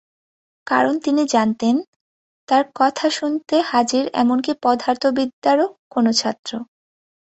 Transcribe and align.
কারণ 0.67 0.95
তিনি 0.99 1.23
জানতেন, 1.33 1.75
তাঁর 2.49 2.63
কথা 2.75 3.07
শুনতে 3.09 3.55
হাজির 3.71 4.03
এমনকি 4.21 4.51
পদার্থবিদ্যারও 4.63 5.65
কোনো 5.91 6.11
ছাত্র। 6.13 6.51